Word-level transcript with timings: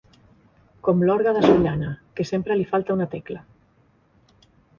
Com 0.87 1.03
l'orgue 1.09 1.33
de 1.35 1.43
Sollana, 1.47 1.91
que 2.21 2.25
sempre 2.31 2.59
li 2.63 2.67
falta 2.73 2.97
una 2.97 3.09
tecla. 3.13 3.45